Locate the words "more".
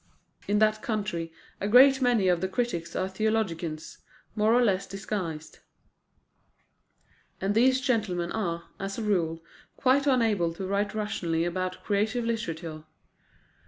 4.35-4.51